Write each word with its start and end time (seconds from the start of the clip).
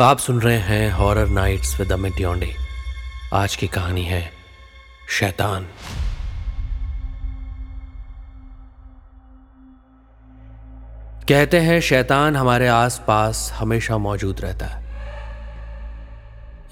आप 0.00 0.18
सुन 0.18 0.40
रहे 0.40 0.56
हैं 0.56 0.92
horror 0.92 1.28
nights 1.28 1.80
with 1.80 1.92
Amit 1.92 2.20
Yonde 2.20 2.52
आज 3.32 3.56
की 3.56 3.66
कहानी 3.66 4.02
है 4.04 4.30
शैतान। 5.10 5.66
कहते 11.28 11.60
हैं, 11.60 11.80
शैतान 11.80 12.36
हमारे 12.36 12.68
आसपास 12.68 13.52
हमेशा 13.54 13.98
मौजूद 13.98 14.40
रहता 14.40 14.66
है। 14.66 14.84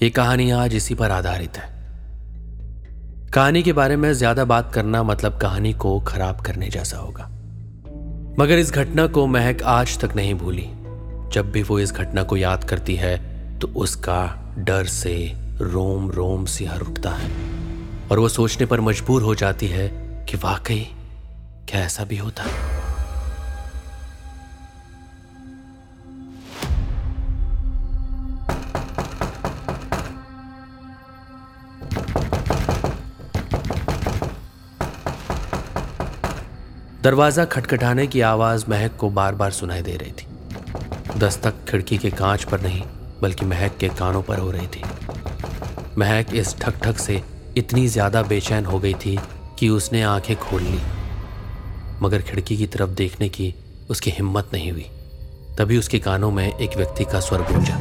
ये 0.03 0.09
कहानी 0.09 0.51
आज 0.51 0.75
इसी 0.75 0.95
पर 0.95 1.11
आधारित 1.11 1.57
है। 1.57 1.69
कहानी 3.33 3.63
के 3.63 3.73
बारे 3.73 3.95
में 3.95 4.13
ज़्यादा 4.13 4.45
बात 4.45 4.73
करना 4.73 5.03
मतलब 5.03 5.39
कहानी 5.39 5.73
को 5.73 5.99
खराब 5.99 6.41
करने 6.41 6.69
जैसा 6.69 6.97
होगा। 6.97 7.27
मगर 8.39 8.57
इस 8.57 8.71
घटना 8.71 9.07
को 9.07 9.27
महक 9.27 9.63
आज 9.63 9.99
तक 9.99 10.15
नहीं 10.15 10.35
भूली। 10.35 10.74
जब 11.33 11.51
भी 11.51 11.63
वो 11.63 11.79
इस 11.79 11.91
घटना 11.91 12.23
को 12.23 12.37
याद 12.37 12.63
करती 12.63 12.95
है 12.95 13.17
तो 13.59 13.67
उसका 13.67 14.21
डर 14.57 14.85
से 14.85 15.15
रोम 15.61 16.09
रोम 16.11 16.45
सिहर 16.45 16.81
उठता 16.81 17.09
है। 17.09 17.29
और 18.11 18.19
वो 18.19 18.29
सोचने 18.29 18.65
पर 18.65 18.81
मजबूर 18.81 19.21
हो 19.21 19.35
जाती 19.35 19.67
है 19.67 19.87
कि 20.29 20.37
वाकई 20.37 20.87
क्या 21.69 21.81
ऐसा 21.81 22.03
भी 22.03 22.17
होता। 22.17 22.43
है 22.43 22.73
दरवाज़ा 37.03 37.45
खटखटाने 37.45 38.07
की 38.07 38.21
आवाज़ 38.21 38.65
महक 38.69 38.95
को 38.95 39.09
बार 39.09 39.35
बार 39.35 39.51
सुनाई 39.51 39.81
दे 39.81 39.95
रही 39.95 40.11
थी। 40.11 40.27
दस्तक 41.17 41.63
खिड़की 41.69 41.97
के 41.97 42.09
कांच 42.11 42.43
पर 42.43 42.61
नहीं, 42.61 42.81
बल्कि 43.21 43.45
महक 43.45 43.77
के 43.77 43.89
कानों 43.89 44.21
पर 44.21 44.39
हो 44.39 44.49
रही 44.51 44.67
थी। 44.67 44.81
महक 45.97 46.33
इस 46.33 46.55
ठक 46.61 46.79
ठक 46.83 46.97
से 46.97 47.21
इतनी 47.57 47.87
ज़्यादा 47.87 48.21
बेचैन 48.23 48.65
हो 48.65 48.79
गई 48.79 48.93
थी 48.95 49.17
कि 49.59 49.69
उसने 49.69 50.01
आँखें 50.03 50.35
खोल 50.35 50.61
ली। 50.61 50.79
मगर 52.01 52.21
खिड़की 52.21 52.57
की 52.57 52.67
तरफ़ 52.67 52.89
देखने 52.91 53.29
की 53.29 53.53
उसकी 53.89 54.11
हिम्मत 54.11 54.49
नहीं 54.53 54.71
हुई। 54.71 54.85
तभी 55.57 55.77
उसके 55.77 55.99
कानों 55.99 56.31
में 56.31 56.47
एक 56.47 56.77
व्यक्ति 56.77 57.05
का 57.05 57.19
स्वर 57.19 57.41
गूंजा। 57.41 57.77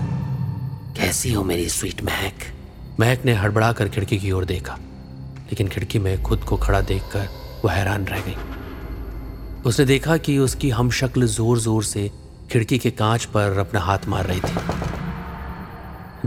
कैसी 0.97 1.33
हो 1.33 1.45
मेरी 1.45 1.69
स्वीट 1.69 2.03
महक? 2.03 2.53
महक 3.01 3.25
ने 3.25 3.35
हड़बड़ा 3.35 3.73
कर 3.73 3.89
खिड़की 3.89 4.19
की 4.19 4.31
ओर 4.31 4.45
देखा, 4.45 4.79
लेकिन 5.41 5.69
खिड़की 5.69 5.99
में 5.99 6.23
खुद 6.23 6.45
को 6.45 6.57
खड़ा 6.57 6.81
देखकर 6.83 7.29
वह 7.65 7.73
हैरान 7.73 8.05
रह 8.05 8.21
गई। 8.21 8.37
उसने 9.67 9.87
देखा 9.87 10.17
कि 10.17 10.39
उसकी 10.39 10.71
हम 10.71 10.91
शक्ल 10.91 11.27
ज़ोर 11.27 11.59
ज़ोर 11.59 11.85
से 11.85 12.11
खिड़की 12.51 12.79
के 12.79 12.91
कांच 12.91 13.25
पर 13.25 13.59
अपना 13.59 13.81
हाथ 13.81 13.99
मार 14.09 14.27
रही 14.27 14.41
थी। 14.41 14.55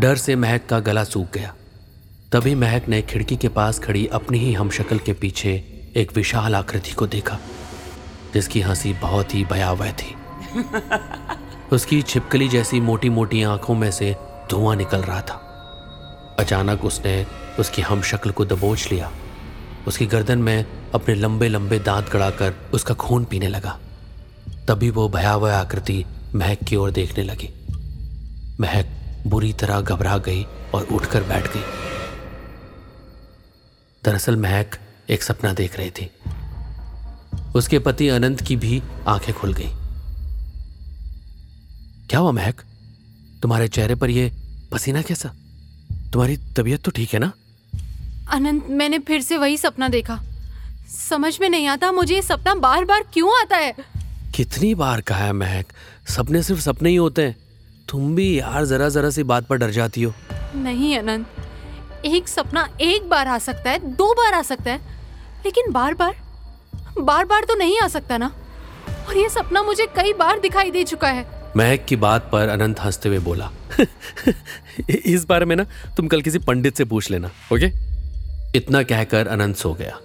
डर 0.02 0.16
से 0.16 0.36
महक 0.36 0.66
का 0.70 0.80
गला 0.80 1.04
सूख 1.04 1.34
गया। 1.34 1.56
तभी 2.32 2.56
महक 2.56 2.88
ने 2.88 3.02
खिड़की 3.02 3.36
के 3.36 3.48
पास 3.48 3.80
खड़ी 3.80 4.08
अपनी 4.08 4.38
ही 4.40 4.54
हम 4.54 4.70
शक्ल 4.70 5.00
के 5.00 5.14
पीछे 5.14 5.64
एक 5.96 6.16
विशाल 6.16 6.56
आकृति 6.56 6.92
को 6.92 7.08
देखा, 7.08 7.38
जिसकी 8.34 8.62
हँसी 8.62 8.94
बहुत 8.94 9.36
ही 9.36 9.46
भयावह 9.46 9.92
थी। 9.92 10.16
उसकी 11.72 12.02
छिपकली 12.02 12.50
जैसी 12.50 12.80
मोटी 12.80 13.10
मोटी 13.10 13.44
आँखों 13.44 13.76
में 13.76 13.92
से 13.92 14.16
धुआँ 14.52 14.76
निकल 14.76 14.98
रहा 14.98 15.22
था। 15.22 15.44
अचानक 16.40 16.86
उसने 16.86 17.26
उसकी 17.60 17.82
हम 17.82 18.02
शक्ल 18.02 18.32
को 18.32 18.46
दबोच 18.46 18.90
लिया। 18.92 19.12
उसकी 19.88 20.06
गर्दन 20.06 20.40
में 20.40 20.66
अपने 20.96 21.16
लंबे 21.16 21.48
लंबे 21.48 21.80
दांत 21.80 22.10
गड़ाकर 22.10 22.54
उसका 22.74 22.94
खून 22.94 23.26
पीने 23.26 23.48
लगा। 23.48 23.80
तभी 24.68 24.90
वो 24.90 25.10
भयावह 25.10 25.56
आकृति 25.56 26.06
महक 26.36 26.60
की 26.64 26.76
ओर 26.76 26.92
देखने 26.92 27.24
लगी। 27.24 27.50
महक 28.60 28.88
बुरी 29.28 29.54
तरह 29.54 29.82
घबरा 29.82 30.18
गई 30.18 30.44
और 30.74 30.84
उठकर 30.84 31.24
बैठ 31.24 31.54
गई। 31.54 31.64
दरअसल 34.04 34.36
महक 34.36 34.76
एक 35.10 35.24
सपना 35.24 35.54
देख 35.54 35.78
रही 35.78 35.90
थी। 35.90 36.12
उसके 37.56 37.80
पति 37.80 38.10
अनंत 38.10 38.42
की 38.42 38.56
भी 38.56 38.84
आँखें 39.08 39.36
खुल 39.36 39.54
गई। 39.54 39.72
क्या 42.10 42.20
हुआ 42.20 42.32
महक? 42.32 42.56
तुम्हारे 43.42 43.68
चेहरे 43.68 43.96
पर 43.96 44.10
यह 44.10 44.32
पसीना 44.72 45.02
कैसा? 45.02 45.30
तुम्हारी 45.92 46.38
तबीयत 46.38 46.84
तो 46.84 46.92
ठीक 46.92 47.14
है 47.14 47.20
ना? 47.20 47.32
अनंत, 48.30 48.68
मैंने 48.70 49.00
फिर 49.00 49.22
से 49.22 49.38
वही 49.38 49.58
सपना 49.58 49.88
देखा। 49.88 50.22
समझ 51.10 51.42
में 51.42 51.50
नहीं 51.50 51.68
आता 51.68 51.92
मुझे 51.92 52.16
ये 52.16 52.22
सपना 52.22 52.56
बार 52.56 52.86
बार 52.86 53.04
क्यों 53.14 53.42
आता 53.42 53.58
है? 53.58 53.97
कितनी 54.38 54.74
बार 54.76 55.02
कहा 55.02 55.26
है 55.26 55.34
महक? 55.34 55.66
सपने 56.08 56.42
सिर्फ़ 56.44 56.62
सपने 56.62 56.90
ही 56.90 56.96
होते 56.96 57.22
हैं। 57.22 57.36
तुम 57.90 58.16
भी 58.16 58.40
यार 58.40 58.66
जरा 58.66 58.90
जरा 58.90 59.10
सी 59.10 59.24
बात 59.24 59.48
पर 59.48 59.58
डर 59.58 59.72
जाती 59.72 60.04
हो। 60.04 60.14
नहीं 60.56 60.98
अनंत। 61.00 62.06
एक 62.06 62.28
सपना 62.28 62.68
एक 62.82 63.10
बार 63.10 63.28
आ 63.28 63.38
सकता 63.38 63.72
है 63.72 63.80
दो 63.96 64.14
बार 64.14 64.34
आ 64.34 64.42
सकता 64.42 64.72
है 64.72 64.78
लेकिन 65.46 65.72
बार 65.72 65.94
बार 65.94 66.16
बार 67.00 67.26
बार 67.26 67.46
तो 67.46 67.56
नहीं 67.56 67.80
आ 67.80 67.88
सकता 67.88 68.18
ना? 68.18 68.32
और 69.10 69.18
ये 69.18 69.30
सपना 69.30 69.64
मुझे 69.64 69.86
कई 69.96 70.14
बार 70.14 70.40
दिखाई 70.40 70.72
दे 70.72 70.84
चुका 70.84 71.08
है। 71.08 71.26
महक 71.58 71.86
की 71.86 71.96
बात 71.96 72.30
पर 72.32 72.50
अनंत 72.50 72.80
हँसते 72.80 73.10
हुए 73.10 73.20
बोला 73.20 73.52
इस 74.90 75.26
बारे 75.26 75.46
में 75.46 75.56
ना 75.56 75.66
तुम 75.98 76.08
कल 76.08 76.22
किसी 76.22 76.40
पंडित 76.40 76.78
से 76.78 76.86
पूछ 76.86 77.12
लेना 77.12 77.32
ओके? 77.54 77.72
इतना 78.58 78.84
कहकर 78.84 79.28
अनंत 79.28 79.56
सो 79.56 79.74
गया। 79.74 80.00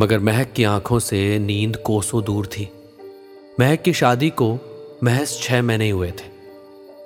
मगर 0.00 0.18
महक 0.18 0.52
की 0.52 0.64
आँखों 0.64 0.98
से 0.98 1.38
नींद 1.38 1.76
कोसों 1.76 2.24
दूर 2.24 2.46
थी। 2.46 2.70
महक 3.60 3.82
की 3.82 3.92
शादी 3.92 4.30
को 4.30 4.58
महज 5.04 5.38
छह 5.40 5.62
महीने 5.62 5.90
हुए 5.90 6.10
थे। 6.10 6.30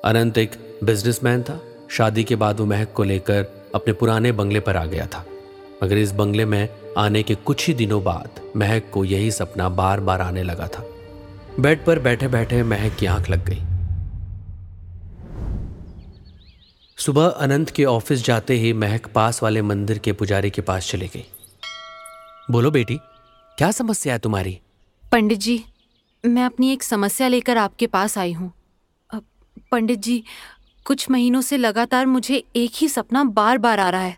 अनंत 0.04 0.38
एक 0.38 0.78
बिजनेसमैन 0.84 1.42
था। 1.42 1.60
शादी 1.90 2.24
के 2.24 2.36
बाद 2.36 2.60
वो 2.60 2.66
महक 2.66 2.92
को 2.92 3.02
लेकर 3.02 3.70
अपने 3.74 3.92
पुराने 3.92 4.32
बंगले 4.32 4.60
पर 4.60 4.76
आ 4.76 4.84
गया 4.84 5.06
था। 5.06 5.26
मगर 5.84 5.96
इस 5.96 6.12
बंगले 6.12 6.44
में 6.44 6.68
आने 6.98 7.22
के 7.22 7.34
कुछ 7.34 7.66
ही 7.66 7.74
दिनों 7.74 8.04
बाद 8.04 8.30
महक 8.56 8.90
को 8.92 9.04
यही 9.04 9.30
सपना 9.30 9.68
बार 9.68 10.00
बार 10.00 10.20
आने 10.20 10.42
लगा 10.42 10.68
था। 10.68 10.86
बेड 11.60 11.84
पर 11.84 11.98
बैठे 11.98 12.28
बैठे 12.28 12.62
महक 12.62 12.94
की 12.94 13.06
आँख 13.06 13.30
लग 13.30 13.44
गई। 13.44 13.60
सुबह 16.98 17.26
अनंत 17.26 17.70
के 17.70 17.84
ऑफ़िस 17.84 18.24
जाते 18.24 18.54
ही 18.54 18.72
महक 18.72 19.06
पास 19.06 19.42
वाले 19.42 19.62
मंदिर 19.62 19.98
के 19.98 20.12
पुजारी 20.12 20.50
के 20.50 20.62
पास 20.62 20.90
चली 20.90 21.06
गई। 21.06 21.26
बोलो 22.50 22.70
बेटी, 22.70 22.98
क्या 23.58 23.70
समस्या 23.70 24.12
है 24.12 24.18
तुम्हारी? 24.18 24.60
पंडित 25.12 25.38
जी 25.38 25.64
मैं 26.26 26.44
अपनी 26.44 26.72
एक 26.72 26.82
समस्या 26.82 27.28
लेकर 27.28 27.56
आपके 27.56 27.86
पास 27.86 28.18
आई 28.18 28.32
हूँ। 28.32 28.52
पंडित 29.72 29.98
जी, 29.98 30.22
कुछ 30.86 31.10
महीनों 31.10 31.40
से 31.40 31.56
लगातार 31.56 32.06
मुझे 32.06 32.42
एक 32.56 32.72
ही 32.74 32.88
सपना 32.88 33.24
बार 33.24 33.58
बार 33.58 33.80
आ 33.80 33.88
रहा 33.90 34.00
है। 34.00 34.16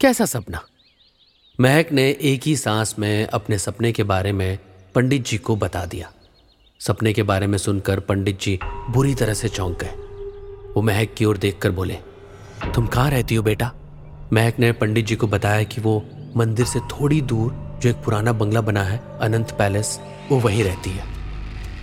कैसा 0.00 0.24
सपना? 0.24 0.62
महक 1.60 1.92
ने 1.92 2.08
एक 2.10 2.46
ही 2.46 2.56
सांस 2.56 2.94
में 2.98 3.26
अपने 3.26 3.58
सपने 3.58 3.92
के 3.92 4.02
बारे 4.02 4.32
में 4.32 4.58
पंडित 4.94 5.26
जी 5.26 5.38
को 5.38 5.56
बता 5.56 5.84
दिया। 5.86 6.12
सपने 6.80 7.12
के 7.12 7.22
बारे 7.22 7.46
में 7.46 7.58
सुनकर 7.58 8.00
पंडित 8.00 8.40
जी 8.40 8.58
बुरी 8.90 9.14
तरह 9.14 9.34
से 9.34 9.48
चौंक 9.48 9.78
गए। 9.80 9.92
वो 10.72 10.82
महक 10.82 11.14
की 11.18 11.24
ओर 11.24 11.36
देखकर 11.36 11.70
बोले, 11.70 11.98
तुम 12.74 12.86
कहाँ 12.86 13.10
रहती 13.10 13.34
हो 13.34 13.42
बेटा? 13.42 13.72
महक 14.32 14.58
ने 14.58 14.72
पंडित 14.72 15.06
जी 15.06 15.16
को 15.16 15.26
बताया 15.26 15.62
कि 15.62 15.80
वो 15.80 16.02
मंदिर 16.36 16.66
से 16.66 16.80
थोड़ी 16.80 17.20
दूर 17.20 17.52
जो 17.82 17.90
एक 17.90 17.96
पुराना 17.96 18.32
बंगला 18.32 18.60
बना 18.60 18.82
है, 18.82 19.02
अनंत 19.20 19.50
पैलेस, 19.50 19.98
वो 20.30 20.38
वहीं 20.38 20.64
रहती 20.64 20.90
है। 20.90 21.17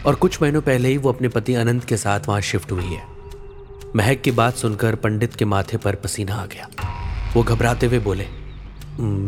और 0.05 0.15
कुछ 0.15 0.41
महीनों 0.41 0.61
पहले 0.61 0.89
ही 0.89 0.97
वो 0.97 1.11
अपने 1.11 1.27
पति 1.27 1.53
अनंत 1.55 1.85
के 1.85 1.97
साथ 1.97 2.27
वहाँ 2.27 2.41
शिफ्ट 2.41 2.71
हुई 2.71 2.85
है। 2.85 3.03
महक 3.95 4.21
की 4.21 4.31
बात 4.31 4.55
सुनकर 4.55 4.95
पंडित 4.95 5.35
के 5.35 5.45
माथे 5.45 5.77
पर 5.77 5.95
पसीना 5.95 6.35
आ 6.35 6.45
गया। 6.45 6.67
वो 7.35 7.43
घबराते 7.43 7.85
हुए 7.85 7.99
बोले 7.99 8.27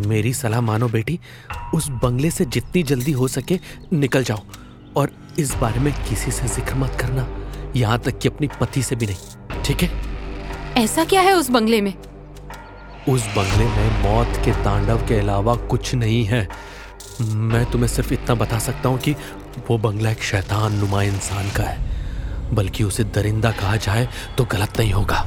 मेरी 0.08 0.34
सलाह 0.34 0.62
मानो 0.62 0.88
बेटी 0.90 1.20
उस 1.76 1.88
बंगले 2.04 2.32
से 2.32 2.46
जितनी 2.48 2.84
जल्दी 2.84 3.12
हो 3.12 3.28
सके 3.28 3.60
निकल 3.94 4.24
जाओ 4.24 4.44
और 4.98 5.12
इस 5.40 5.54
बारे 5.56 5.80
में 5.80 5.94
किसी 6.10 6.32
से 6.32 6.48
ज़िक्र 6.48 6.76
मत 6.76 6.98
करना। 7.02 7.28
यहाँ 7.76 8.00
तक 8.00 8.20
कि 8.20 8.30
अपनी 8.30 8.48
पति 8.62 8.84
से 8.84 8.96
भी 8.96 9.06
नहीं 9.06 9.62
ठीक 9.64 9.82
है? 9.82 9.90
ऐसा 10.78 11.04
क्या 11.06 11.22
है 11.22 11.34
उस 11.34 11.50
बंगले 11.50 11.82
में? 11.82 11.94
उस 13.10 13.28
बंगले 13.36 13.66
में 13.66 14.04
मौत 14.04 14.42
के 14.46 14.52
तांडव 14.64 15.06
के 15.08 15.20
अलावा 15.20 15.56
कुछ 15.68 15.94
नहीं 15.96 16.24
है। 16.26 16.48
मैं 17.22 17.66
तुम्हें 17.72 17.88
सिर्फ़ 17.88 18.14
इतना 18.14 18.36
बता 18.36 18.60
सकता 18.60 18.90
हूँ 18.90 19.00
कि 19.00 19.16
वो 19.70 19.78
बंगला 19.78 20.12
एक 20.12 20.24
शैतान 20.24 20.74
नुमा 20.74 21.02
इंसान 21.04 21.50
का 21.50 21.64
है। 21.64 22.56
बल्कि 22.56 22.84
उसे 22.84 23.04
दरिंदा 23.04 23.52
कहा 23.52 23.76
जाए 23.76 24.08
तो 24.38 24.46
गलत 24.46 24.80
नहीं 24.80 24.92
होगा। 24.94 25.26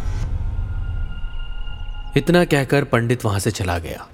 इतना 2.16 2.44
कहकर 2.44 2.84
पंडित 2.84 3.24
वहाँ 3.24 3.38
से 3.38 3.50
चला 3.50 3.78
गया। 3.78 4.06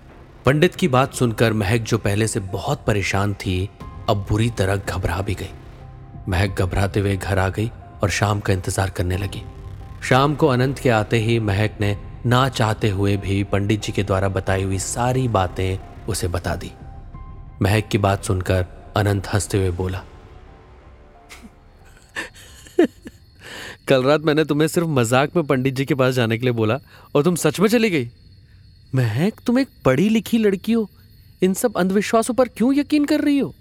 पंडित 0.47 0.75
की 0.75 0.89
बात 0.89 1.15
सुनकर 1.15 1.53
महक 1.53 1.83
जो 1.83 1.99
पहले 1.99 2.27
से 2.29 2.41
बहुत 2.41 2.85
परेशान 2.87 3.35
थी, 3.35 3.69
अब 4.09 4.27
बुरी 4.29 4.51
तरह 4.51 4.77
घबरा 4.77 5.21
भी 5.21 5.35
गई। 5.35 5.51
महक 6.29 6.61
घबराते 6.61 7.01
हुए 7.01 7.17
घर 7.17 7.39
आ 7.39 7.49
गई 7.49 7.71
और 8.03 8.11
शाम 8.11 8.41
का 8.41 8.53
इंतज़ार 8.53 8.91
करने 8.91 9.17
लगी। 9.17 9.43
शाम 10.03 10.35
को 10.35 10.47
अनंत 10.47 10.79
के 10.79 10.91
आते 10.91 11.19
ही 11.19 11.39
महक 11.41 11.81
ने 11.81 11.97
ना 12.27 12.49
चाहते 12.49 12.89
हुए 12.91 13.17
भी 13.17 13.43
पंडित 13.45 13.83
जी 13.83 13.93
के 13.93 14.03
द्वारा 14.03 14.29
बताई 14.29 14.63
हुई 14.63 14.79
सारी 14.79 15.27
बातें 15.29 15.79
उसे 16.07 16.29
बता 16.29 16.55
दी। 16.57 16.73
महक 17.63 17.89
की 17.89 17.99
बात 17.99 18.25
सुनकर 18.25 18.67
अनंत 18.97 19.27
हँसते 19.27 19.59
हुए 19.59 19.71
बोला। 19.73 20.03
कल 23.89 24.03
रात 24.03 24.21
मैंने 24.21 24.45
तुम्हें 24.45 24.69
सिर्फ़ 24.69 24.89
मज़ाक 24.91 25.37
में 25.37 25.45
पंडित 25.47 25.75
जी 25.75 25.85
के 25.85 25.95
पास 25.95 26.15
जाने 26.15 26.39
के 26.39 26.45
लिए 26.45 26.53
बोला 26.53 26.79
और 27.15 27.23
तुम 27.23 27.35
सच 27.37 27.61
में 27.61 27.69
चली 27.69 27.91
गई। 27.91 28.09
महक 28.95 29.41
तुम 29.47 29.59
एक 29.59 29.69
पढ़ी 29.85 30.09
लिखी 30.09 30.39
लड़की 30.39 30.73
हो। 30.73 30.89
इन 31.43 31.55
सब 31.55 31.77
अंधविश्वासों 31.77 32.35
पर 32.35 32.49
क्यों 32.49 32.73
यकीन 32.75 33.05
कर 33.05 33.21
रही 33.21 33.39
हो? 33.39 33.55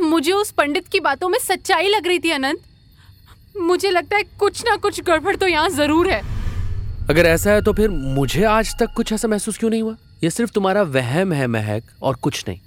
मुझे 0.00 0.32
उस 0.32 0.50
पंडित 0.50 0.88
की 0.88 1.00
बातों 1.00 1.28
में 1.28 1.38
सच्चाई 1.38 1.88
लग 1.88 2.06
रही 2.06 2.18
थी 2.18 2.30
अनंत। 2.30 2.60
मुझे 3.56 3.90
लगता 3.90 4.16
है 4.16 4.22
कुछ 4.38 4.64
ना 4.64 4.76
कुछ 4.76 5.00
गड़बड़ 5.00 5.36
तो 5.36 5.46
यहाँ 5.46 5.68
ज़रूर 5.70 6.10
है। 6.10 6.20
अगर 7.10 7.26
ऐसा 7.26 7.50
है 7.50 7.62
तो 7.62 7.72
फिर 7.72 7.90
मुझे 7.90 8.44
आज 8.44 8.74
तक 8.78 8.94
कुछ 8.96 9.12
ऐसा 9.12 9.28
महसूस 9.28 9.58
क्यों 9.58 9.70
नहीं 9.70 9.82
हुआ? 9.82 9.96
यह 10.24 10.30
सिर्फ़ 10.30 10.52
तुम्हारा 10.52 10.82
वहम 10.82 11.32
है 11.32 11.46
महक 11.46 11.90
और 12.02 12.14
कुछ 12.16 12.44
नहीं। 12.48 12.60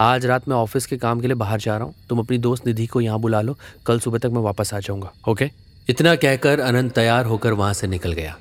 आज 0.00 0.26
रात 0.26 0.48
मैं 0.48 0.56
ऑफ़िस 0.56 0.86
के 0.86 0.96
काम 0.96 1.20
के 1.20 1.26
लिए 1.26 1.36
बाहर 1.36 1.60
जा 1.60 1.76
रहा 1.76 1.86
हूँ। 1.86 1.94
तुम 2.08 2.18
अपनी 2.18 2.38
दोस्त 2.38 2.66
निधि 2.66 2.86
को 2.86 3.00
यहाँ 3.00 3.18
बुला 3.20 3.40
लो। 3.40 3.56
कल 3.86 4.00
सुबह 4.00 4.18
तक 4.18 4.26
मैं 4.26 4.42
वापस 4.42 4.74
आ 4.74 4.78
जाऊँगा, 4.78 5.12
ओके? 5.28 5.50
इतना 5.88 6.14
कहकर 6.16 6.60
अनंत 6.60 6.92
तैयार 6.92 7.24
होकर 7.24 7.52
वहाँ 7.52 7.72
से 7.72 7.86
निकल 7.86 8.12
गया। 8.12 8.36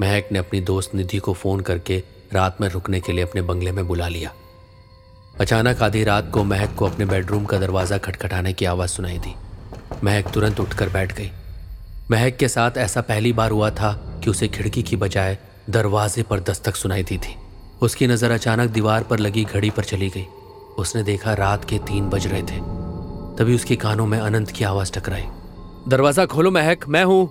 महक 0.00 0.28
ने 0.32 0.38
अपनी 0.38 0.60
दोस्त 0.60 0.94
निधि 0.94 1.18
को 1.18 1.32
फ़ोन 1.32 1.60
करके 1.60 2.02
रात 2.32 2.60
में 2.60 2.68
रुकने 2.68 3.00
के 3.00 3.12
लिए 3.12 3.24
अपने 3.24 3.42
बंगले 3.42 3.72
में 3.72 3.86
बुला 3.86 4.08
लिया। 4.08 4.32
अचानक 5.40 5.82
आधी 5.82 6.04
रात 6.04 6.30
को 6.30 6.44
महक 6.44 6.74
को 6.74 6.86
अपने 6.86 7.04
बेडरूम 7.06 7.44
का 7.44 7.58
दरवाज़ा 7.58 7.98
खटखटाने 7.98 8.52
की 8.52 8.64
आवाज़ 8.64 8.90
सुनाई 8.90 9.18
दी। 9.18 9.34
महक 10.04 10.30
तुरंत 10.34 10.60
उठकर 10.60 10.88
बैठ 10.88 11.12
गई। 11.12 11.30
महक 12.10 12.36
के 12.36 12.48
साथ 12.48 12.76
ऐसा 12.76 13.00
पहली 13.00 13.32
बार 13.32 13.50
हुआ 13.50 13.70
था 13.70 13.92
कि 14.24 14.30
उसे 14.30 14.48
खिड़की 14.48 14.82
की 14.82 14.96
बजाय 14.96 15.38
दरवाजे 15.70 16.22
पर 16.22 16.40
दस्तक 16.40 16.76
सुनाई 16.76 17.02
दी 17.02 17.18
थी। 17.18 17.34
उसकी 17.82 18.06
नज़र 18.06 18.30
अचानक 18.30 18.70
दीवार 18.70 19.02
पर 19.02 19.18
लगी 19.18 19.44
घड़ी 19.44 19.70
पर 19.70 19.84
चली 19.84 20.08
गई। 20.08 20.24
उसने 20.78 21.02
देखा 21.02 21.32
रात 21.34 21.64
के 21.64 21.78
तीन 21.78 22.08
बज 22.10 22.26
रहे 22.26 22.42
थे। 22.42 22.60
तभी 23.38 23.54
उसके 23.54 23.76
कानों 23.76 24.06
में 24.06 24.18
अनंत 24.18 24.50
की 24.50 24.64
आवाज़ 24.64 24.92
टकराई। 24.92 25.24
दरवाज़ा 25.88 26.26
खोलो, 26.26 26.50
महक, 26.50 26.88
मैं 26.88 27.04
हूँ। 27.04 27.30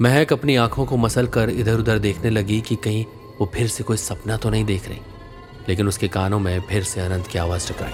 महक 0.00 0.32
अपनी 0.32 0.56
आँखों 0.56 0.84
को 0.86 0.96
मसल 0.96 1.26
कर 1.26 1.50
इधर 1.50 1.78
उधर 1.78 1.98
देखने 1.98 2.30
लगी 2.30 2.60
कि 2.60 2.76
कहीं 2.76 3.04
वो 3.40 3.50
फिर 3.54 3.68
से 3.68 3.84
कोई 3.84 3.96
सपना 3.96 4.36
तो 4.36 4.50
नहीं 4.50 4.64
देख 4.64 4.88
रही, 4.88 5.00
लेकिन 5.68 5.88
उसके 5.88 6.08
कानों 6.08 6.38
में 6.38 6.60
फिर 6.60 6.82
से 6.82 7.00
अनंत 7.00 7.26
की 7.26 7.38
आवाज़ 7.38 7.72
टकराई। 7.72 7.92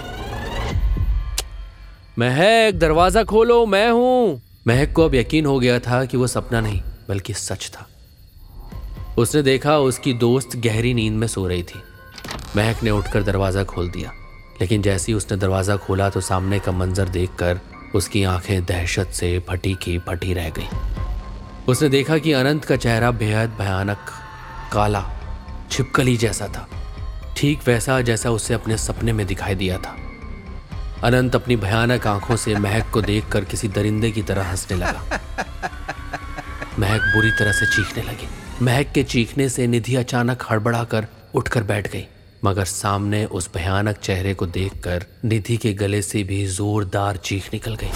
महक, 2.19 2.73
दरवाज़ा 2.73 3.23
खोलो, 3.23 3.65
मैं 3.65 3.89
हूँ। 3.91 4.41
महक 4.67 4.93
को 4.93 5.05
अब 5.05 5.15
यकीन 5.15 5.45
हो 5.45 5.59
गया 5.59 5.79
था 5.79 6.03
कि 6.05 6.17
वो 6.17 6.27
सपना 6.27 6.61
नहीं, 6.61 6.81
बल्कि 7.09 7.33
सच 7.33 7.69
था। 7.69 7.87
उसने 9.17 9.41
देखा 9.41 9.77
उसकी 9.79 10.13
दोस्त 10.13 10.55
गहरी 10.57 10.93
नींद 10.93 11.13
में 11.13 11.27
सो 11.27 11.47
रही 11.47 11.63
थी। 11.63 11.81
महक 12.55 12.83
ने 12.83 12.89
उठकर 12.89 13.23
दरवाज़ा 13.23 13.63
खोल 13.63 13.89
दिया। 13.89 14.11
लेकिन 14.61 14.81
जैसे 14.81 15.11
ही 15.11 15.17
उसने 15.17 15.37
दरवाज़ा 15.37 15.75
खोला 15.75 16.09
तो 16.09 16.21
सामने 16.21 16.59
का 16.59 16.71
मंजर 16.71 17.09
देखकर 17.09 17.59
उसकी 17.95 18.23
आँखें 18.23 18.65
दहशत 18.65 19.09
से 19.09 19.39
फटी 19.39 19.73
की 19.73 19.97
फटी 19.99 20.33
रह 20.33 20.49
गई। 20.49 20.67
उसने 21.67 21.89
देखा 21.89 22.17
कि 22.17 22.31
अनंत 22.31 22.65
का 22.65 22.75
चेहरा 22.75 23.11
बेहद 23.11 23.49
भयानक, 23.49 23.97
काला, 24.73 25.03
छिपकली 25.71 26.17
जैसा 26.17 26.47
था। 26.47 26.67
ठीक 27.37 27.59
वैसा 27.67 28.01
जैसा 28.01 28.31
उसे 28.31 28.53
अपने 28.53 28.77
सपने 28.77 29.13
में 29.13 29.25
दिखाई 29.27 29.55
दिया 29.55 29.77
था। 29.77 29.95
अनंत 31.03 31.35
अपनी 31.35 31.55
भयानक 31.55 32.07
आँखों 32.07 32.35
से 32.35 32.55
महक 32.55 32.89
को 32.89 33.01
देखकर 33.01 33.43
किसी 33.43 33.67
दरिंदे 33.67 34.11
की 34.11 34.21
तरह 34.21 34.43
हंसने 34.43 34.77
लगा। 34.77 35.19
महक 36.79 37.01
बुरी 37.01 37.31
तरह 37.31 37.51
से 37.51 37.65
चीखने 37.65 38.03
लगी। 38.03 38.27
महक 38.61 38.91
के 38.93 39.03
चीखने 39.03 39.49
से 39.49 39.67
निधि 39.67 39.95
अचानक 39.95 40.43
हड़बड़ा 40.51 40.83
कर 40.83 41.07
उठकर 41.35 41.63
बैठ 41.63 41.91
गई। 41.91 42.05
मगर 42.47 42.65
सामने 42.65 43.23
उस 43.31 43.49
भयानक 43.53 43.97
चेहरे 43.99 44.33
को 44.33 44.45
देखकर 44.47 45.05
निधि 45.25 45.57
के 45.57 45.73
गले 45.75 46.01
से 46.01 46.23
भी 46.23 46.45
जोरदार 46.49 47.17
चीख 47.19 47.53
निकल 47.53 47.75
गई। 47.75 47.91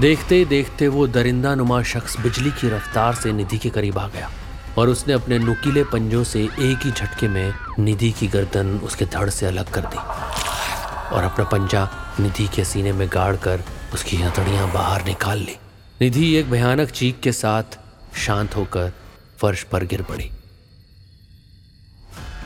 देखते 0.00 0.44
देखते 0.44 0.88
वो 0.88 1.06
दरिंदा 1.08 1.54
नुमा 1.54 1.82
शख्स 1.82 2.18
बिजली 2.20 2.50
की 2.50 2.68
रफ्तार 2.68 3.14
से 3.14 3.32
निधि 3.32 3.58
के 3.58 3.70
करीब 3.70 3.98
आ 3.98 4.06
गया 4.08 4.30
और 4.78 4.88
उसने 4.88 5.12
अपने 5.14 5.38
नुकीले 5.38 5.82
पंजों 5.84 6.22
से 6.24 6.42
एक 6.42 6.84
ही 6.84 6.90
झटके 6.90 7.28
में 7.28 7.52
निधि 7.78 8.10
की 8.12 8.28
गर्दन 8.28 8.78
उसके 8.84 9.04
धड़ 9.06 9.28
से 9.30 9.46
अलग 9.46 9.70
कर 9.72 9.84
दी 9.86 9.98
और 11.16 11.22
अपना 11.22 11.44
पंजा 11.44 11.88
निधि 12.20 12.46
के 12.56 12.64
सीने 12.64 12.92
में 12.92 13.08
गाड़ 13.12 13.36
कर 13.44 13.64
उसकी 13.94 14.16
हथड़ियाँ 14.16 14.72
बाहर 14.72 15.04
निकाल 15.04 15.38
ली। 15.38 15.56
निधि 16.00 16.34
एक 16.36 16.50
भयानक 16.50 16.90
चीख 16.90 17.20
के 17.22 17.32
साथ 17.32 17.78
शांत 18.16 18.56
होकर 18.56 18.92
फर्श 19.38 19.62
पर 19.72 19.84
गिर 19.84 20.02
पड़ी। 20.02 20.30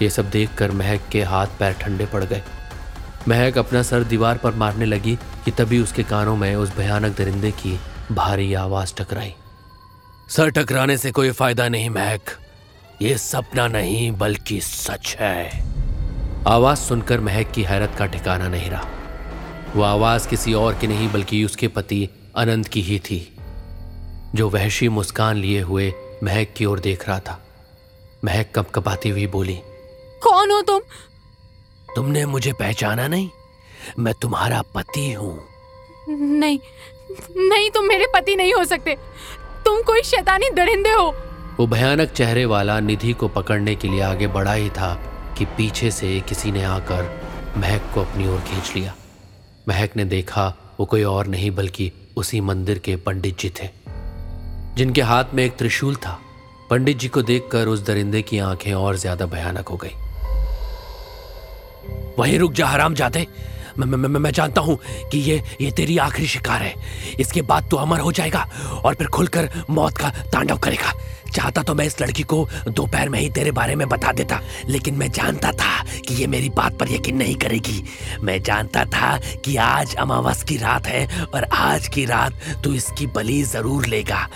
ये 0.02 0.10
सब 0.10 0.30
देखकर 0.30 0.70
महक 0.70 1.00
के 1.12 1.22
हाथ 1.22 1.46
पैर 1.46 1.72
ठंडे 1.72 2.06
पड़ 2.06 2.24
गए। 2.24 2.42
महक 3.28 3.58
अपना 3.58 3.82
सर 3.82 4.04
दीवार 4.04 4.36
पर 4.36 4.54
मारने 4.54 4.84
लगी 4.84 5.18
कि 5.44 5.50
तभी 5.50 5.80
उसके 5.80 6.02
कानों 6.02 6.36
में 6.36 6.54
उस 6.56 6.76
भयानक 6.76 7.16
दरिंदे 7.16 7.50
की 7.50 7.78
भारी 8.12 8.54
आवाज़ 8.54 8.94
टकराई। 8.94 9.34
सर 10.28 10.50
टकराने 10.50 10.98
से 10.98 11.10
कोई 11.10 11.30
फ़ायदा 11.30 11.68
नहीं, 11.68 11.90
महक। 11.90 12.20
ये 13.02 13.18
सपना 13.18 13.68
नहीं, 13.68 14.12
बल्कि 14.12 14.60
सच 14.60 15.16
है। 15.20 15.64
आवाज़ 16.46 16.78
सुनकर 16.78 17.20
महक 17.20 17.50
की 17.50 17.62
हैरत 17.62 17.94
का 17.98 18.06
ठिकाना 18.06 18.48
नहीं 18.48 18.70
रहा। 18.70 18.88
वो 19.76 19.82
आवाज़ 19.82 20.28
किसी 20.28 20.54
और 20.54 20.74
की 20.74 20.86
नहीं, 20.86 21.12
बल्कि 21.12 21.44
उसके 21.44 21.68
पति 21.68 22.08
अनंत 22.36 22.68
की 22.68 22.82
ही 22.82 22.98
थी, 22.98 23.36
जो 24.34 24.48
वहशी 24.48 24.88
मुस्कान 24.88 25.36
लिए 25.36 25.60
हुए 25.60 25.92
महक 26.22 26.54
की 26.56 26.64
ओर 26.64 26.80
देख 26.80 27.08
रहा 27.08 27.20
था। 27.20 27.40
महक 28.24 28.46
कप 28.54 28.70
कपाती 28.70 29.08
हुई 29.08 29.26
बोली 29.26 29.58
कौन 30.22 30.50
हो 30.50 30.60
तुम? 30.62 30.80
तुमने 31.96 32.26
मुझे 32.26 32.52
पहचाना 32.52 33.08
नहीं? 33.08 33.28
मैं 33.98 34.14
तुम्हारा 34.14 34.62
पति 34.74 35.12
हूँ। 35.12 35.38
नहीं 36.08 36.58
नहीं 37.40 37.70
तुम 37.70 37.84
मेरे 37.84 38.06
पति 38.14 38.36
नहीं 38.36 38.52
हो 38.54 38.64
सकते। 38.64 38.94
तुम 39.64 39.82
कोई 39.82 40.02
शैतानी 40.02 40.50
दरिंदे 40.50 40.90
हो। 40.90 41.14
वो 41.58 41.66
भयानक 41.66 42.10
चेहरे 42.10 42.44
वाला 42.44 42.80
निधि 42.80 43.12
को 43.12 43.28
पकड़ने 43.28 43.74
के 43.74 43.88
लिए 43.88 44.00
आगे 44.00 44.26
बढ़ा 44.26 44.52
ही 44.52 44.70
था 44.70 44.94
कि 45.38 45.44
पीछे 45.44 45.90
से 45.90 46.20
किसी 46.20 46.52
ने 46.52 46.64
आकर 46.64 47.10
महक 47.56 47.90
को 47.94 48.00
अपनी 48.00 48.28
ओर 48.28 48.40
खींच 48.40 48.72
लिया। 48.76 48.94
महक 49.68 49.96
ने 49.96 50.04
देखा 50.04 50.76
वो 50.80 50.86
कोई 50.86 51.02
और 51.02 51.26
नहीं 51.26 51.50
बल्कि 51.50 51.92
उसी 52.16 52.40
मंदिर 52.40 52.78
के 52.78 52.96
पंडित 52.96 53.38
जी 53.38 53.50
थे। 53.50 53.68
जिनके 54.76 55.02
हाथ 55.02 55.24
में 55.34 55.44
एक 55.44 55.56
त्रिशूल 55.56 55.96
था। 55.96 56.18
पंडित 56.70 56.98
जी 56.98 57.08
को 57.08 57.22
देखकर 57.22 57.68
उस 57.68 57.86
दरिंदे 57.86 58.22
की 58.22 58.38
आँखें 58.38 58.72
और 58.74 58.96
ज़्यादा 58.96 59.26
भयानक 59.26 59.68
हो 59.68 59.76
गई। 59.76 59.94
वहीं 62.18 62.38
रुक 62.38 62.52
जा 62.52 62.66
हराम 62.66 62.94
जाते। 62.94 63.26
मैं 63.78 63.86
मैं 63.86 64.08
मैं, 64.08 64.30
जानता 64.32 64.60
हूँ 64.60 64.78
कि 65.10 65.18
ये 65.18 65.42
ये 65.60 65.70
तेरी 65.70 65.98
आखिरी 65.98 66.26
शिकार 66.26 66.62
है। 66.62 66.74
इसके 67.20 67.42
बाद 67.42 67.68
तू 67.70 67.76
अमर 67.76 68.00
हो 68.00 68.12
जाएगा 68.12 68.40
और 68.84 68.94
फिर 68.94 69.06
खुलकर 69.06 69.48
मौत 69.70 69.98
का 69.98 70.08
तांडव 70.32 70.58
करेगा। 70.58 70.92
चाहता 71.28 71.62
तो 71.62 71.74
मैं 71.74 71.84
इस 71.86 72.00
लड़की 72.00 72.22
को 72.22 72.46
दोपहर 72.68 73.08
में 73.08 73.18
ही 73.18 73.28
तेरे 73.30 73.50
बारे 73.52 73.74
में 73.76 73.88
बता 73.88 74.12
देता 74.12 74.40
लेकिन 74.68 74.94
मैं 74.94 75.10
जानता 75.12 75.52
था 75.52 75.84
कि 76.06 76.14
ये 76.14 76.26
मेरी 76.26 76.48
बात 76.50 76.78
पर 76.78 76.92
यकीन 76.92 77.16
नहीं 77.16 77.34
करेगी। 77.36 77.82
मैं 78.22 78.42
जानता 78.42 78.84
था 78.86 79.16
कि 79.44 79.56
आज 79.56 79.94
अमावस 79.96 80.42
की 80.42 80.56
रात 80.56 80.86
है 80.86 81.06
और 81.24 81.44
आज 81.54 81.88
की 81.88 82.04
रात 82.04 82.40
तू 82.64 82.72
इसकी 82.74 83.06
बलि 83.06 83.42
ज़रूर 83.42 83.86
लेगा। 83.86 84.26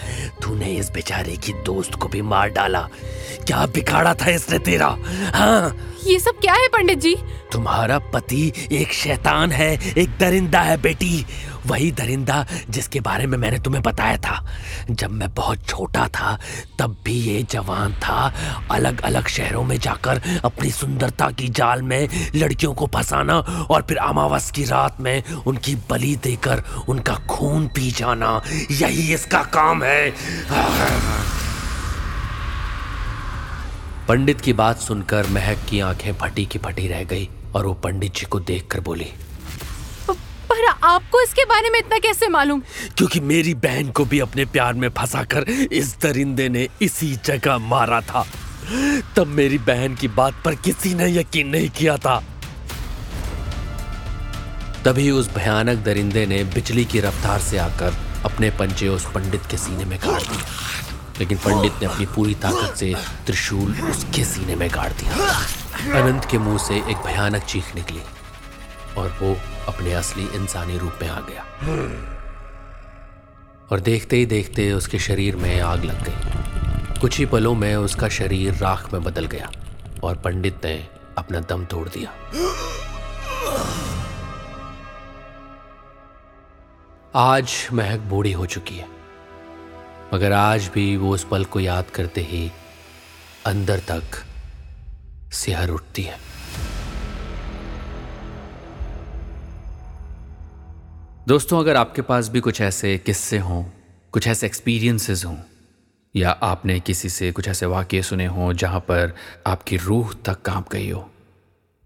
तूने 0.42 0.72
इस 0.72 0.90
बेचारे 0.90 1.36
की 1.36 1.52
दोस्त 1.66 1.94
को 1.94 2.08
भी 2.08 2.22
मार 2.22 2.48
डाला। 2.50 2.88
क्या 3.46 3.64
बिगाड़ा 3.66 4.14
था 4.14 4.30
इसने 4.30 4.58
तेरा? 4.58 4.96
हाँ। 5.34 5.76
ये 6.06 6.18
सब 6.18 6.38
क्या 6.40 6.52
है 6.52 6.68
पंडित 6.68 6.98
जी? 6.98 7.14
तुम्हारा 7.52 7.98
पति 8.12 8.52
एक 8.72 8.92
शैतान 8.92 9.52
है 9.52 9.72
एक 9.98 10.16
दरिंदा 10.20 10.60
है 10.60 10.76
बेटी। 10.82 11.24
वही 11.66 11.90
दरिंदा 11.92 12.46
जिसके 12.70 13.00
बारे 13.00 13.26
में 13.26 13.36
मैंने 13.38 13.58
तुम्हें 13.58 13.82
बताया 13.82 14.16
था। 14.16 14.46
जब 14.90 15.10
मैं 15.10 15.32
बहुत 15.34 15.66
छोटा 15.68 16.06
था, 16.08 16.38
तब 16.78 16.96
भी 17.04 17.12
ये 17.12 17.42
जवान 17.50 17.94
था 17.94 18.32
अलग 18.70 19.00
अलग 19.00 19.28
शहरों 19.28 19.62
में 19.64 19.76
जाकर 19.78 20.20
अपनी 20.44 20.70
सुंदरता 20.70 21.30
की 21.30 21.48
जाल 21.48 21.82
में 21.82 22.08
लड़कियों 22.34 22.72
को 22.74 22.86
फंसाना 22.86 23.38
और 23.70 23.82
फिर 23.82 23.96
अमावस 23.96 24.50
की 24.50 24.64
रात 24.64 25.00
में 25.00 25.22
उनकी 25.46 25.74
बलि 25.90 26.14
देकर 26.16 26.62
उनका 26.88 27.14
खून 27.30 27.66
पी 27.66 27.90
जाना। 27.90 28.40
यही 28.70 29.12
इसका 29.14 29.42
काम 29.54 29.82
है। 29.82 30.10
पंडित 34.08 34.40
की 34.40 34.52
बात 34.52 34.78
सुनकर 34.78 35.26
महक 35.26 35.58
की 35.70 35.80
आँखें 35.80 36.12
फटी 36.12 36.46
की 36.46 36.58
फटी 36.58 36.86
रह 36.88 37.04
गई 37.04 37.28
और 37.54 37.66
वो 37.66 37.74
पंडित 37.74 38.14
जी 38.14 38.26
को 38.26 38.40
देखकर 38.40 38.80
बोली 38.80 39.06
आपको 40.82 41.20
इसके 41.22 41.44
बारे 41.44 41.70
में 41.70 41.78
इतना 41.78 41.98
कैसे 41.98 42.28
मालूम? 42.28 42.62
क्योंकि 42.96 43.20
मेरी 43.20 43.54
बहन 43.54 43.90
को 43.90 44.04
भी 44.04 44.20
अपने 44.20 44.44
प्यार 44.44 44.74
में 44.74 44.88
फंसाकर 44.88 45.42
इस 45.72 45.96
दरिंदे 46.02 46.48
ने 46.48 46.68
इसी 46.82 47.12
जगह 47.24 47.58
मारा 47.58 48.00
था। 48.00 48.24
तब 49.16 49.26
मेरी 49.26 49.58
बहन 49.58 49.94
की 49.94 50.08
बात 50.08 50.42
पर 50.44 50.54
किसी 50.54 50.94
ने 50.94 51.08
यकीन 51.16 51.48
नहीं 51.48 51.68
किया 51.70 51.96
था। 51.96 52.22
तभी 54.84 55.10
उस 55.10 55.28
भयानक 55.34 55.84
दरिंदे 55.84 56.26
ने 56.26 56.42
बिजली 56.44 56.84
की 56.84 57.00
रफ्तार 57.00 57.40
से 57.40 57.58
आकर 57.58 57.96
अपने 58.24 58.50
पंचे 58.50 58.88
उस 58.88 59.04
पंडित 59.06 59.46
के 59.50 59.56
सीने 59.56 59.84
में 59.84 59.98
गाड़ 59.98 60.20
दिए 60.22 60.40
लेकिन 61.18 61.38
पंडित 61.38 61.72
ने 61.72 61.86
अपनी 61.86 62.06
पूरी 62.06 62.34
ताकत 62.34 62.76
से 62.76 62.94
त्रिशूल 63.26 63.74
उसके 63.90 64.24
सीने 64.24 64.56
में 64.56 64.68
गाड़ 64.74 64.90
दिया। 64.92 65.12
अनंत 66.00 66.24
के 66.30 66.38
मुँह 66.38 66.58
से 66.58 66.76
एक 66.90 67.04
भयानक 67.06 67.42
चीख 67.42 67.74
निकली। 67.74 68.00
और 68.98 69.16
वो 69.22 69.36
अपने 69.68 69.92
असली 69.92 70.26
इंसानी 70.34 70.78
रूप 70.78 70.98
में 71.02 71.08
आ 71.08 71.20
गया। 71.20 71.44
और 73.72 73.80
देखते 73.80 74.16
ही 74.16 74.26
देखते 74.26 74.70
उसके 74.72 74.98
शरीर 74.98 75.36
में 75.36 75.60
आग 75.60 75.84
लग 75.84 76.02
गई। 76.04 77.00
कुछ 77.00 77.18
ही 77.18 77.26
पलों 77.26 77.54
में 77.54 77.74
उसका 77.76 78.08
शरीर 78.08 78.54
राख 78.54 78.92
में 78.92 79.02
बदल 79.04 79.26
गया 79.26 79.50
और 80.04 80.16
पंडित 80.16 80.64
ने 80.64 80.74
अपना 81.18 81.40
दम 81.40 81.64
तोड़ 81.64 81.88
दिया। 81.88 82.10
आज 87.14 87.52
महक 87.72 88.00
बूढ़ी 88.00 88.32
हो 88.32 88.46
चुकी 88.46 88.76
है, 88.76 88.86
मगर 90.14 90.32
आज 90.32 90.70
भी 90.74 90.96
वो 90.96 91.14
उस 91.14 91.24
पल 91.24 91.44
को 91.44 91.60
याद 91.60 91.90
करते 91.90 92.20
ही 92.20 92.50
अंदर 93.46 93.80
तक 93.88 94.22
सिहर 95.32 95.70
उठती 95.70 96.02
है। 96.02 96.16
दोस्तों, 101.28 101.58
अगर 101.60 101.76
आपके 101.76 102.02
पास 102.02 102.28
भी 102.28 102.40
कुछ 102.40 102.60
ऐसे 102.60 102.96
किस्से 102.98 103.38
हों, 103.38 103.64
कुछ 104.12 104.26
ऐसे 104.28 104.46
एक्सपीरियंसेस 104.46 105.24
हों, 105.24 105.36
या 106.14 106.30
आपने 106.30 106.78
किसी 106.80 107.08
से 107.08 107.30
कुछ 107.32 107.48
ऐसे 107.48 107.66
वाक्य 107.66 108.02
सुने 108.02 108.26
हों 108.26 108.52
जहाँ 108.52 108.80
पर 108.80 109.14
आपकी 109.46 109.76
रूह 109.76 110.12
तक 110.26 110.42
काँप 110.42 110.72
गई 110.72 110.90
हो 110.90 111.08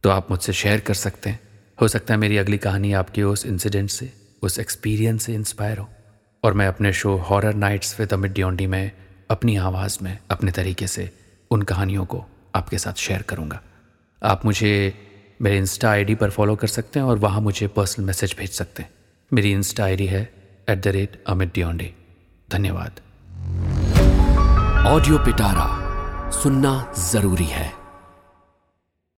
तो 0.04 0.10
आप 0.10 0.30
मुझसे 0.30 0.52
शेयर 0.52 0.80
कर 0.80 0.94
सकते 0.94 1.30
हैं। 1.30 1.40
हो 1.80 1.88
सकता 1.88 2.14
है 2.14 2.20
मेरी 2.20 2.36
अगली 2.38 2.58
कहानी 2.58 2.92
आपके 2.92 3.22
उस 3.22 3.44
इंसिडेंट 3.46 3.90
से, 3.90 4.12
उस 4.42 4.58
एक्सपीरियंस 4.58 5.22
से 5.22 5.34
इंस्पायर 5.34 5.78
हो, 5.78 5.88
और 6.42 6.52
मैं 6.52 6.68
अपने 6.68 6.92
show 6.92 7.16
horror 7.20 7.54
nights 7.54 7.98
with 8.00 8.12
Amit 8.12 8.32
डियोंडी 8.32 8.66
में, 8.66 8.90
अपनी 9.30 9.56
आवाज़ 9.58 9.98
में, 10.02 10.18
अपने 10.30 10.50
तरीके 10.52 10.86
से 10.86 11.10
उन 11.50 11.62
कहानियों 11.62 12.04
को 12.04 12.24
आपके 12.54 12.78
साथ 12.78 12.98
शेयर 12.98 13.22
करूँगा। 13.22 13.62
आप 14.22 14.44
मुझे 14.44 14.94
मेरे 15.42 15.58
इंस्टा 15.58 15.90
आईडी 15.90 16.14
पर 16.14 16.30
फॉलो 16.30 16.56
कर 16.56 16.66
सकते 16.68 16.98
हैं 16.98 17.06
और 17.06 17.18
वहाँ 17.18 17.40
मुझे 17.40 17.66
पर्सनल 17.68 18.06
मैसेज 18.06 18.36
भेज 18.38 18.50
सकते 18.50 18.82
हैं। 18.82 18.90
मेरी 19.32 19.50
इंस्टा 19.52 19.84
आईडी 19.84 20.06
है 20.06 20.20
एट 20.68 20.82
द 20.82 20.86
रेट 20.86 21.24
अमित 21.26 21.52
डिओंडे 21.54 21.94
धन्यवाद। 22.50 23.00
ऑडियो 24.86 25.18
पिटारा 25.18 25.66
सुनना 26.30 26.72
ज़रूरी 27.10 27.44
है। 27.44 27.85